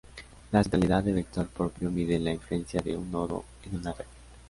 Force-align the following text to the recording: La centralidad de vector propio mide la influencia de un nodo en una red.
La 0.51 0.63
centralidad 0.63 1.03
de 1.03 1.13
vector 1.13 1.47
propio 1.49 1.91
mide 1.91 2.17
la 2.17 2.31
influencia 2.33 2.81
de 2.81 2.97
un 2.97 3.11
nodo 3.11 3.45
en 3.65 3.75
una 3.81 3.93
red. 3.93 4.05